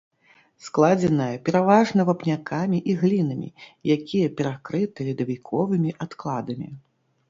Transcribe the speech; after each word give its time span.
Складзеная 0.67 1.27
пераважна 1.49 2.07
вапнякамі 2.09 2.77
і 2.93 2.97
глінамі, 3.03 3.49
якія 3.99 4.35
перакрыты 4.43 4.99
ледавіковымі 5.13 5.99
адкладамі. 6.05 6.77